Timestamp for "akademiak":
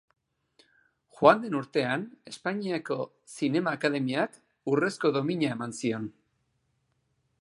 3.81-4.41